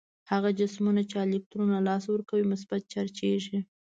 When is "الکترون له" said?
1.25-1.81